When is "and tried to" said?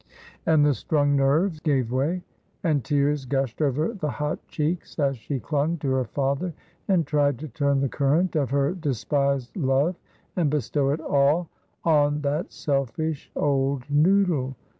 6.87-7.47